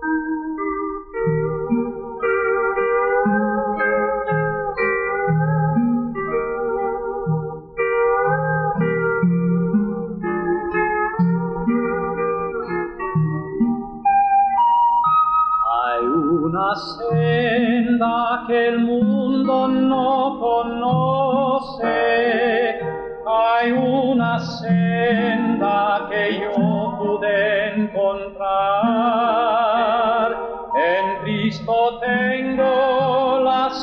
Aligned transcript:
senda 0.00 0.37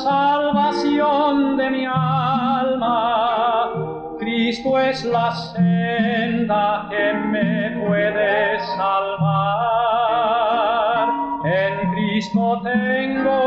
salvación 0.06 1.56
de 1.56 1.70
mi 1.70 1.84
alma. 1.84 3.00
Cristo 4.20 4.78
es 4.78 5.04
la 5.04 5.32
senda 5.34 6.86
que 6.90 7.12
me 7.32 7.70
puede 7.80 8.60
salvar. 8.76 9.76
En 11.44 11.90
Cristo 11.92 12.60
tengo 12.62 13.40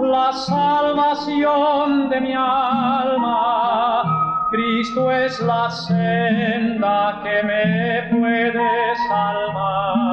la 0.00 0.32
salvación 0.32 2.08
de 2.08 2.20
mi 2.20 2.32
alma. 2.32 4.02
Cristo 4.50 5.10
es 5.12 5.38
la 5.40 5.70
senda 5.70 7.20
que 7.22 7.42
me 7.50 8.02
puede 8.10 8.96
salvar. 9.08 10.09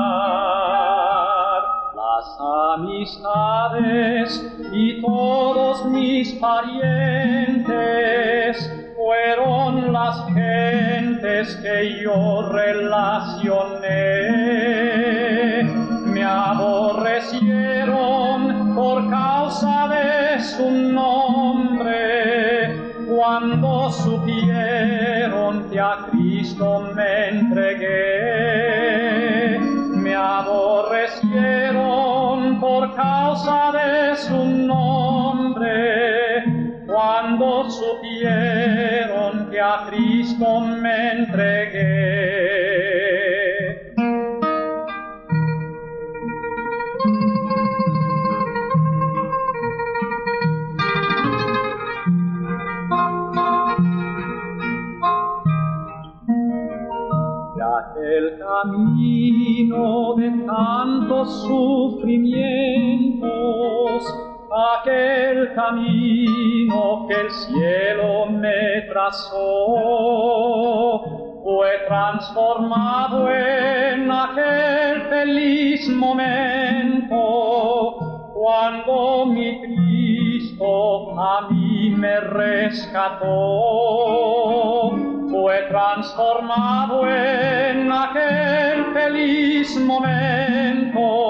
Amistades 2.78 4.30
y 4.72 5.02
todos 5.02 5.84
mis 5.86 6.32
parientes 6.34 7.66
fueron 8.96 9.92
las 9.92 10.24
gentes 10.28 11.56
que 11.56 12.04
yo 12.04 12.52
relacioné. 12.52 13.84
Me 16.06 16.24
aborrecieron 16.24 18.76
por 18.76 19.10
causa 19.10 19.88
de 19.88 20.40
su 20.44 20.70
nombre 20.70 22.76
cuando 23.08 23.90
supieron 23.90 25.68
que 25.72 25.80
a 25.80 26.06
Cristo 26.12 26.92
me 26.94 27.30
entregué. 27.30 28.17
Causa 33.38 33.72
de 33.72 34.16
su 34.16 34.46
nombre 34.46 36.44
cuando 36.88 37.70
supieron 37.70 39.50
que 39.52 39.62
a 39.62 39.86
Cristo 39.90 40.62
me 40.62 41.12
entregué. 41.12 42.48
De 57.56 57.64
aquel 57.64 58.40
camino 58.40 60.16
de 60.16 60.30
tantos 60.46 61.42
sufrimientos, 61.44 62.27
camino 65.68 67.06
que 67.08 67.16
el 67.16 67.32
cielo 67.32 68.28
me 68.28 68.82
trazó, 68.90 69.36
fue 71.44 71.70
transformado 71.88 73.30
en 73.30 74.10
aquel 74.12 75.02
feliz 75.10 75.90
momento 75.90 77.18
cuando 78.34 79.26
mi 79.26 79.60
Cristo 79.62 81.20
a 81.20 81.48
mí 81.50 81.90
me 81.90 82.20
rescató. 82.22 83.26
Fue 85.30 85.64
transformado 85.70 87.06
en 87.10 87.92
aquel 87.92 88.86
feliz 88.94 89.78
momento 89.82 91.27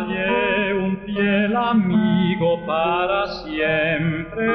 un 0.00 0.98
fiel 1.04 1.56
amigo 1.56 2.64
para 2.66 3.26
siempre, 3.44 4.46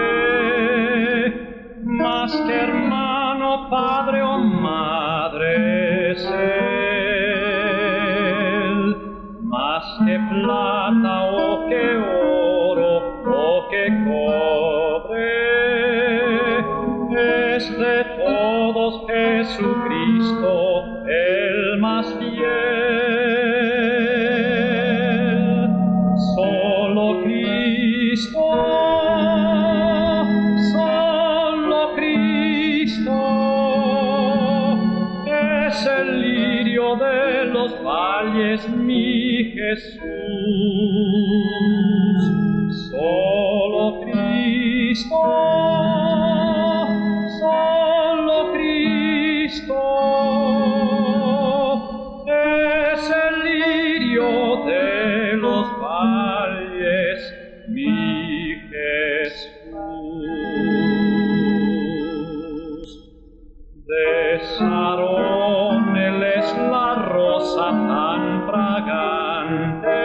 tan 67.94 68.48
fragante 68.48 70.00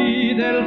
y 0.00 0.34
del 0.34 0.58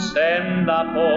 send 0.00 0.68
up 0.68 0.94
all 0.96 1.13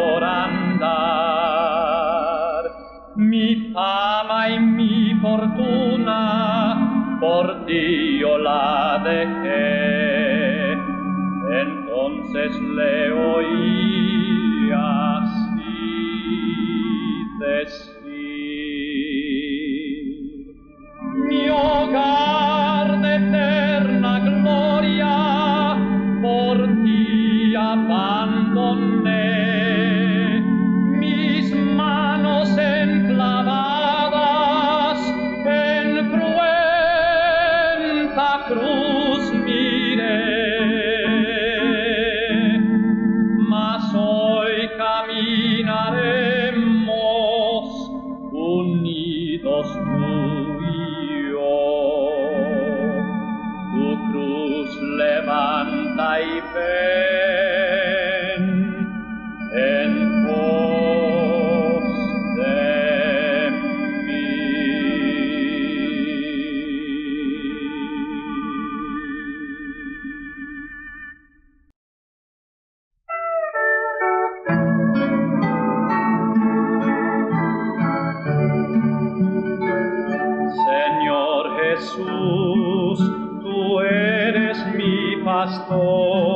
tú 82.97 83.79
eres 83.81 84.57
mi 84.75 85.23
pastor. 85.23 86.26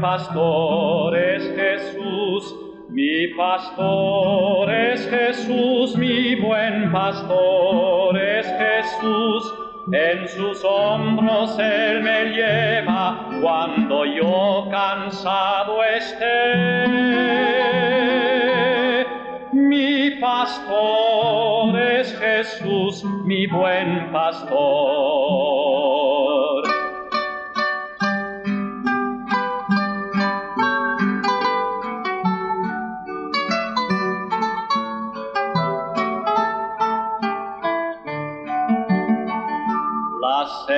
pastor 0.00 1.16
es 1.16 1.42
Jesús, 1.56 2.54
mi 2.88 3.28
pastor 3.36 4.70
es 4.70 5.08
Jesús, 5.08 5.96
mi 5.96 6.34
buen 6.36 6.90
pastor 6.92 8.18
es 8.18 8.46
Jesús. 8.46 9.54
En 9.92 10.26
sus 10.28 10.64
hombros 10.64 11.56
Él 11.60 12.02
me 12.02 12.24
lleva 12.30 13.28
cuando 13.40 14.04
yo 14.04 14.66
cansado 14.68 15.84
esté. 15.84 17.46
Mi 19.52 20.10
pastor 20.20 21.78
es 21.80 22.18
Jesús, 22.18 23.04
mi 23.24 23.46
buen 23.46 24.10
pastor. 24.10 24.65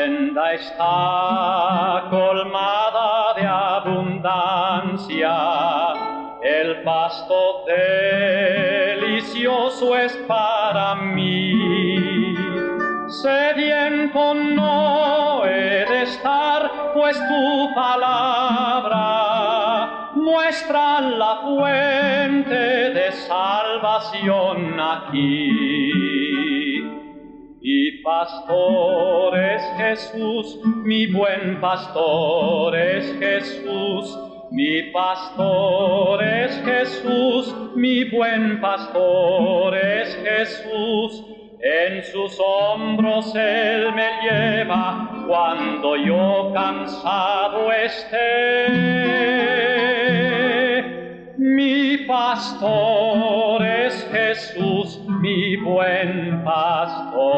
Senda 0.09 0.55
está 0.55 2.07
colmada 2.09 3.35
de 3.35 3.47
abundancia, 3.47 5.37
el 6.43 6.83
pasto 6.83 7.65
delicioso 8.97 9.97
es 9.97 10.17
para 10.27 10.95
mí. 10.95 12.35
Sediento 13.09 14.35
no 14.35 15.45
he 15.45 15.85
de 15.91 16.03
estar, 16.05 16.93
pues 16.95 17.19
tu 17.29 17.75
palabra 17.75 19.01
muestra 20.15 21.01
la 21.01 21.37
fuente 21.43 22.55
de 22.99 23.13
salvación 23.13 24.81
aquí. 24.81 25.88
Pastor 28.09 29.39
es 29.39 29.63
Jesús, 29.77 30.59
mi 30.83 31.13
buen 31.13 31.61
pastor 31.61 32.75
es 32.75 33.15
Jesús, 33.19 34.19
mi 34.51 34.85
pastor 34.85 36.25
es 36.25 36.59
Jesús, 36.65 37.55
mi 37.75 38.05
buen 38.05 38.63
pastor 38.63 39.77
es 39.77 40.17
Jesús. 40.25 41.23
En 41.61 42.03
sus 42.03 42.41
hombros 42.41 43.35
Él 43.35 43.93
me 43.93 44.09
lleva 44.23 45.27
cuando 45.27 45.95
yo 45.97 46.51
cansado 46.55 47.71
esté. 47.73 49.58
Pastor 52.09 53.63
es 53.67 54.09
Jesús, 54.11 54.99
mi 55.21 55.57
buen 55.57 56.43
pastor. 56.43 57.29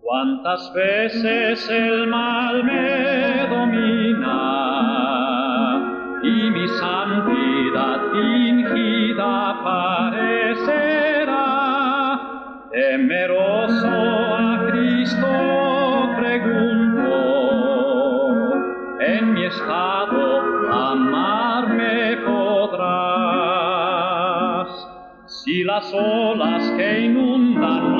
Cuántas 0.00 0.72
veces 0.72 1.68
el 1.68 2.06
mal 2.06 2.64
me 2.64 3.46
domina 3.50 3.87
las 25.78 25.94
olas 25.94 26.72
que 26.76 27.02
inundan 27.02 27.97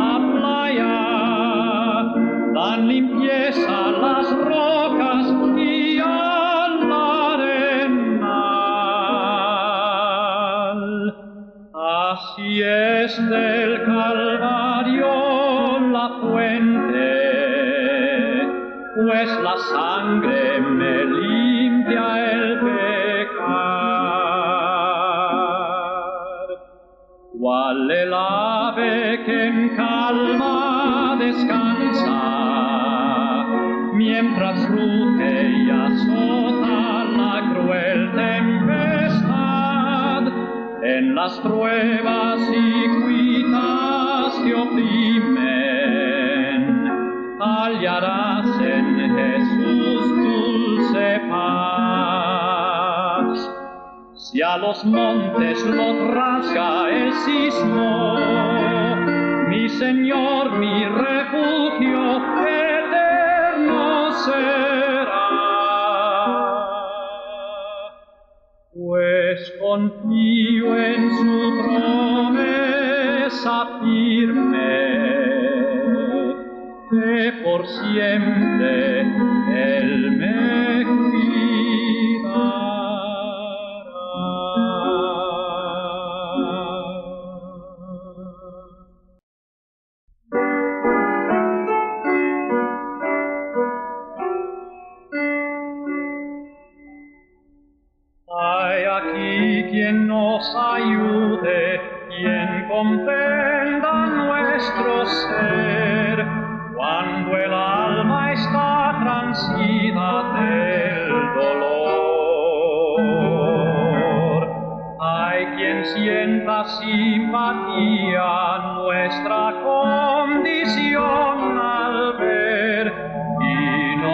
que 29.16 29.46
en 29.46 29.70
calma 29.70 31.16
descansa, 31.18 32.20
mientras 33.94 34.68
ruge 34.68 35.48
y 35.48 35.70
azota 35.70 37.04
la 37.16 37.40
cruel 37.54 38.12
tempestad? 38.12 39.18
En 40.82 41.14
las 41.14 41.40
pruebas 41.40 42.40
y 42.52 42.88
cuitas 43.02 44.34
que 44.44 44.54
oprimen, 44.54 45.38
hallarás 47.40 48.60
en 48.60 49.16
Jesús 49.16 50.02
dulce 50.18 51.20
paz. 51.30 52.18
Si 54.14 54.42
a 54.42 54.58
los 54.58 54.84
montes 54.84 55.64
los 55.64 56.08
rasga 56.14 56.90
el 56.90 57.12
sismo, 57.14 58.18
Señor, 59.68 60.58
mi 60.58 60.84
refugio 60.84 62.16
eterno 62.46 64.12
será. 64.12 65.28
Pues 68.72 69.52
confío 69.60 70.76
en 70.76 71.10
su 71.16 71.40
promesa 71.62 73.56
firme, 73.80 74.78
que 76.90 77.32
por 77.44 77.66
siempre 77.66 79.00
Él 79.80 80.10
me 80.12 80.47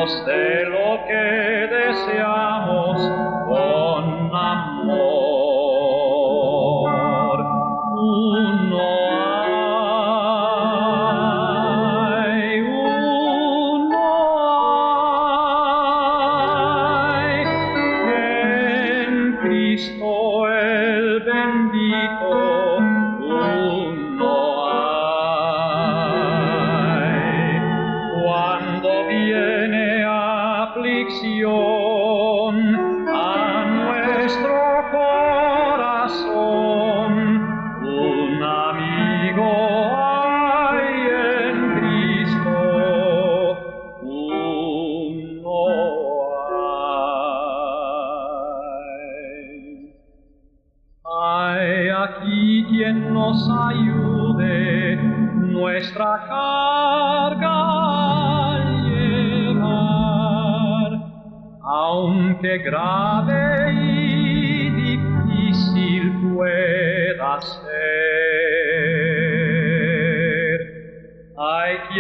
y 0.07 0.54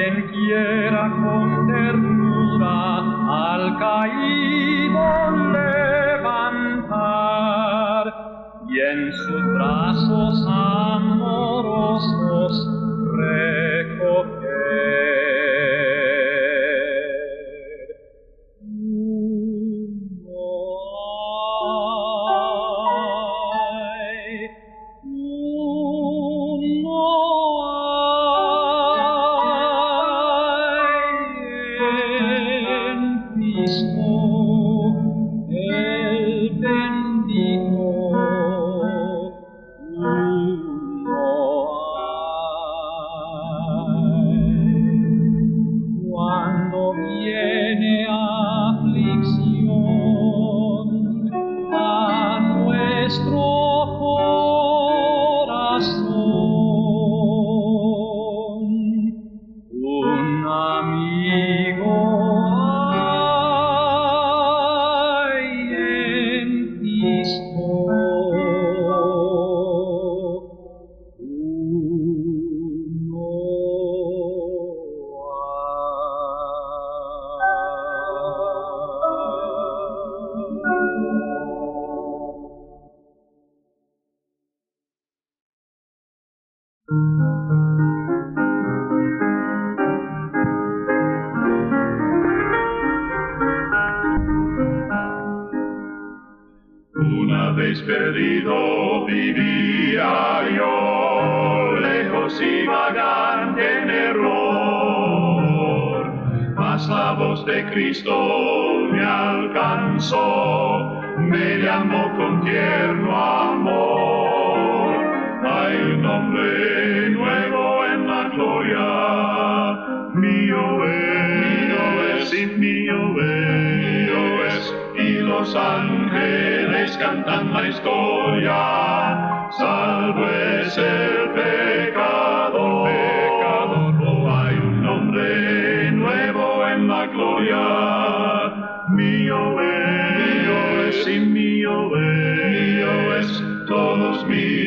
quien 0.04 0.28
quiera 0.28 1.10
con 1.22 1.66
ternura 1.66 2.98
al 3.52 3.78
caído 3.78 5.30
levantar 5.52 6.84
y 8.68 8.80
en 8.80 9.12
sus 9.12 9.42
brazos 9.54 10.46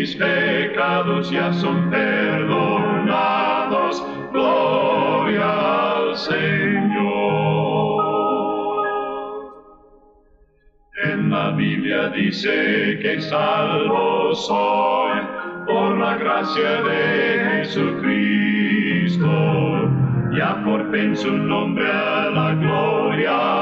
mis 0.08 0.16
pecados 0.16 1.30
ya 1.32 1.52
son 1.52 1.90
perdonados, 1.90 3.12
gloria 4.32 5.96
al 5.96 6.16
Señor. 6.16 6.88
la 11.30 11.52
Biblia 11.52 12.08
dice 12.10 13.00
que 13.02 13.20
salvo 13.20 14.34
soy 14.34 15.20
por 15.68 15.98
la 15.98 16.16
gracia 16.18 16.82
de 16.84 17.64
Jesucristo. 17.66 19.28
Ya 20.32 20.64
por 20.64 20.90
fin 20.92 21.18
su 21.18 21.32
nombre 21.32 21.92
a 21.92 22.30
la 22.30 22.54
gloria 22.54 23.57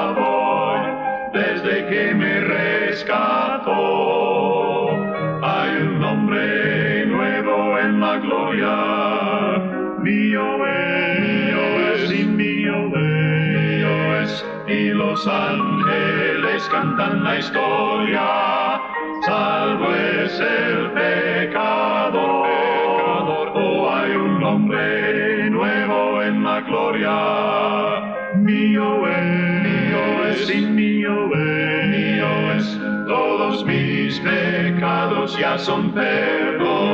los 14.96 15.28
ángeles 15.28 16.68
cantan 16.72 17.24
la 17.24 17.38
historia, 17.38 18.82
salvo 19.26 19.94
es 19.94 20.40
el 20.40 20.92
pecador. 20.92 22.48
pecador. 22.48 23.52
Oh, 23.54 23.90
hay 23.90 24.16
un 24.16 24.40
nombre 24.40 25.50
nuevo 25.50 26.22
en 26.22 26.44
la 26.44 26.62
gloria, 26.62 28.36
mío 28.36 29.08
es, 29.08 29.64
mío 29.64 30.54
y 30.54 30.66
mío 30.66 31.36
es, 31.36 31.88
mío 31.88 32.52
es, 32.54 32.80
todos 33.08 33.66
mis 33.66 34.20
pecados 34.22 35.38
ya 35.38 35.58
son 35.58 35.92
perdonados. 35.92 36.86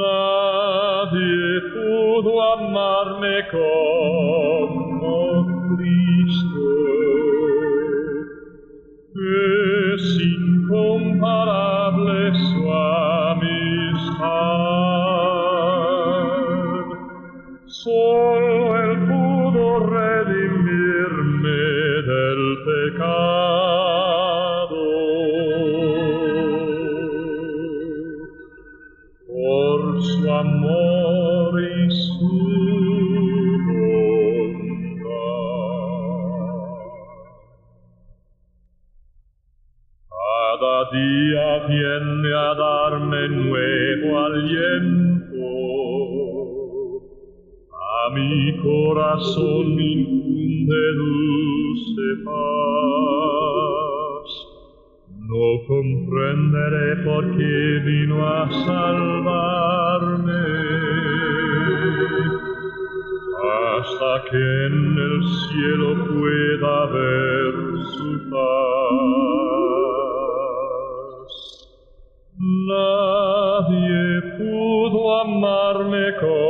Nadie 0.00 1.60
pudo 1.74 2.40
amarme 2.40 3.46
como 3.50 4.89
corazón 49.10 49.80
infunde 49.80 50.82
dulce 50.96 52.08
paz. 52.24 53.50
No 55.28 55.46
comprenderé 55.66 56.90
por 57.04 57.22
qué 57.36 57.58
vino 57.84 58.16
a 58.26 58.48
salvarme 58.50 60.46
hasta 63.78 64.12
que 64.30 64.44
en 64.66 64.76
el 65.06 65.16
cielo 65.40 65.90
pueda 66.06 66.76
ver 66.86 67.52
su 67.94 68.10
paz. 68.30 68.50
Nadie 72.68 74.02
pudo 74.38 75.00
amarme 75.20 76.04
como 76.20 76.49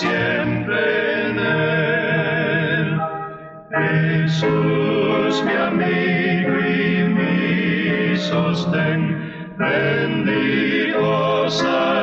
siempre 0.00 1.28
en 1.28 1.38
él. 1.38 3.00
Jesús, 3.70 5.44
mi 5.44 5.52
amigo 5.52 6.52
y 6.60 7.04
mi 7.16 8.16
sostén, 8.16 9.00
bendito 9.58 11.50
sea. 11.50 12.01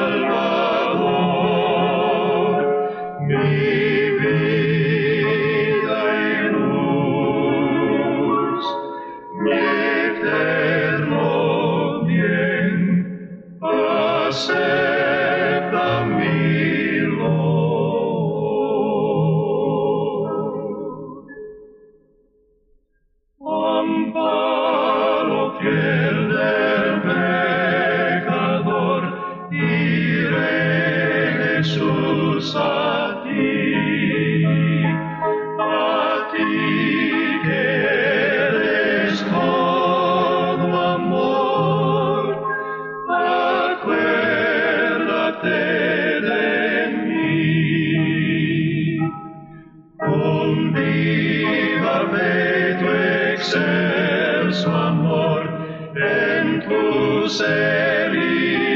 tu 56.61 57.29
seri 57.29 58.68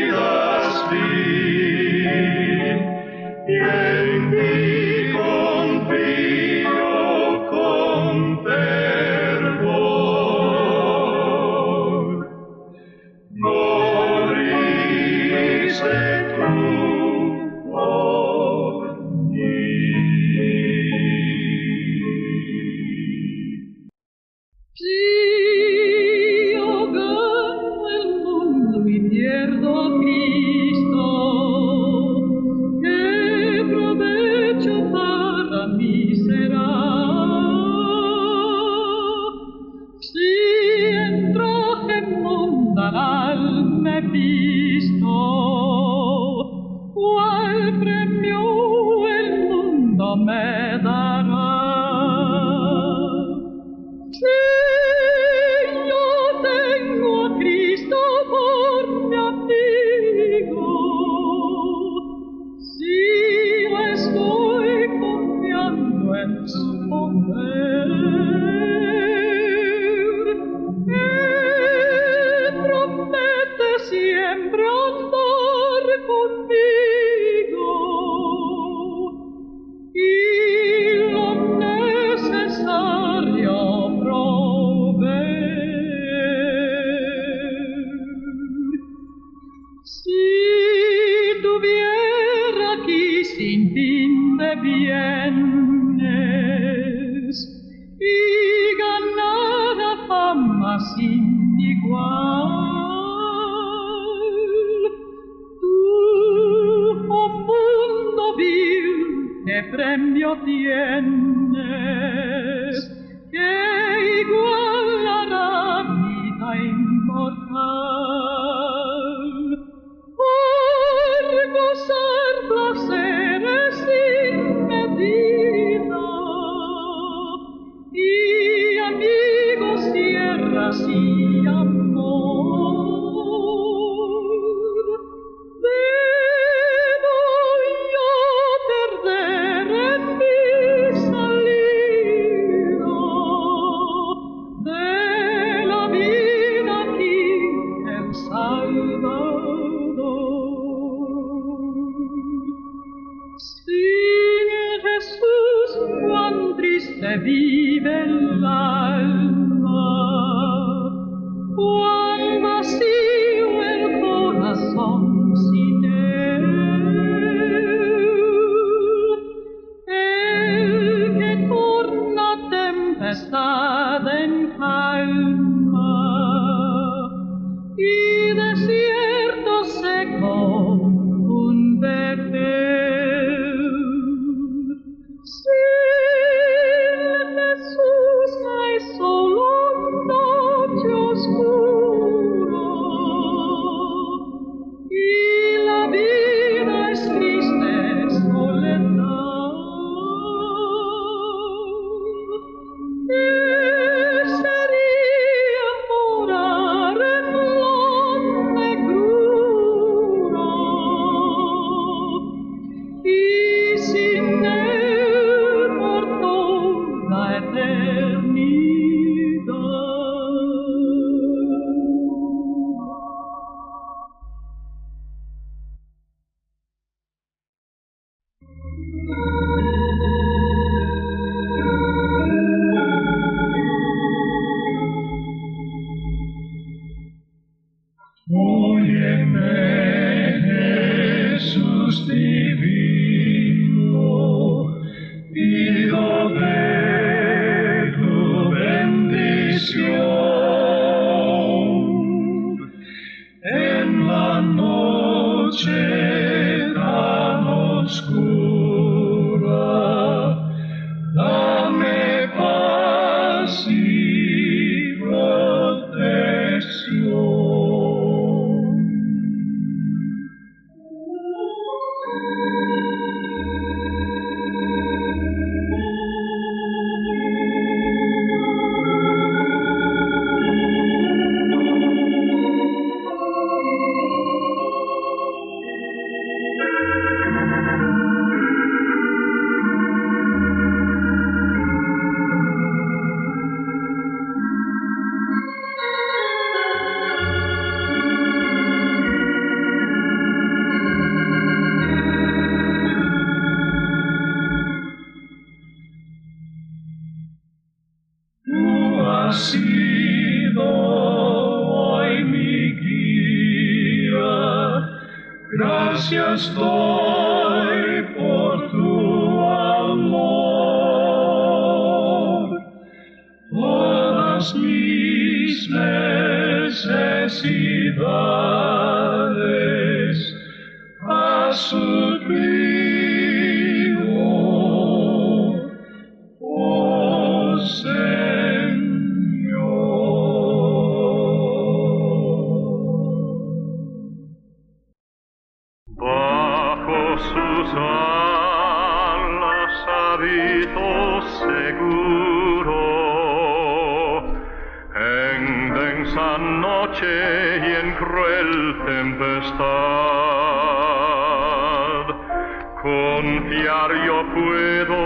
Confiar 363.14 363.91
yo 364.07 364.18
puedo, 364.34 365.01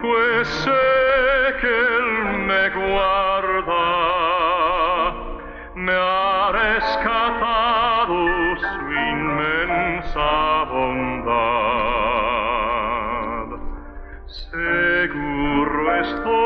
pues 0.00 0.48
sé 0.48 0.84
que 1.60 1.68
Él 1.98 2.08
me 2.48 2.64
guarda, 2.70 3.84
me 5.74 5.92
ha 5.92 6.50
rescatado 6.52 8.16
su 8.56 8.84
inmensa 9.12 10.30
bondad. 10.72 11.42
Seguro 14.50 15.82
estoy, 16.00 16.38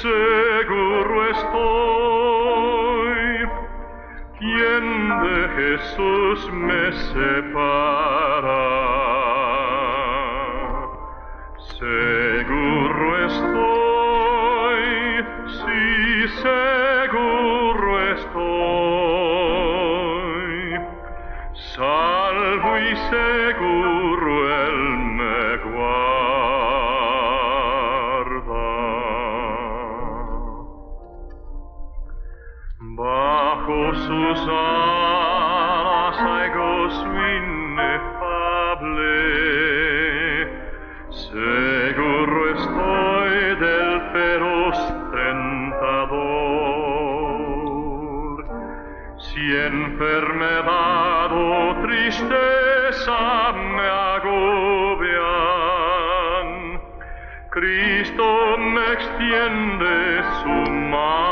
seguro 0.00 1.14
estoy, 1.36 3.20
quien 4.38 4.84
de 5.24 5.38
Jesús 5.58 6.38
me 6.54 6.82
separa. 6.92 8.29
Si 49.20 49.54
enfermedad 49.54 51.30
o 51.30 51.76
tristeza 51.82 53.52
me 53.52 53.88
agobian, 54.16 55.20
Cristo 57.50 58.56
me 58.58 58.92
extiende 58.92 60.22
su 60.42 60.54
mano. 60.72 61.29